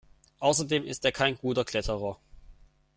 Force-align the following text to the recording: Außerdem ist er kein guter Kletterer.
Außerdem 0.39 0.83
ist 0.83 1.05
er 1.05 1.11
kein 1.11 1.37
guter 1.37 1.63
Kletterer. 1.63 2.19